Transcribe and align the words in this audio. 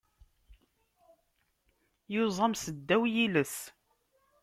Yuẓam 2.13 2.53
seddaw 2.63 3.03
yiles. 3.13 3.55